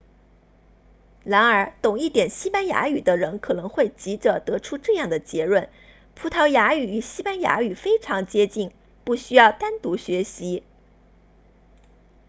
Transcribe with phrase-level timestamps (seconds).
[1.23, 5.69] 然而懂一点西班牙语的人可能会急着得出这样的结论
[6.15, 8.71] 葡萄牙语与西班牙语非常接近
[9.05, 10.63] 不需要单独学习